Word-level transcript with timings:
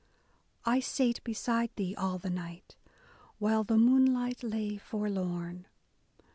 I 0.65 0.79
sate 0.79 1.23
beside 1.23 1.69
thee 1.75 1.93
all 1.95 2.17
the 2.17 2.31
night, 2.31 2.75
while 3.37 3.63
the 3.63 3.77
moonlight 3.77 4.41
lay 4.41 4.77
forlorn. 4.79 5.67